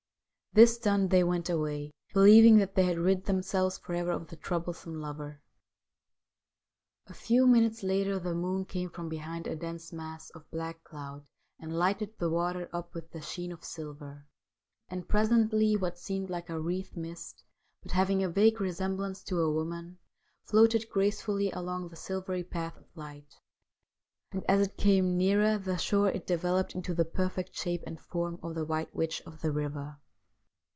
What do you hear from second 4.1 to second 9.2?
of the troublesome lover. A few minutes later the moon came from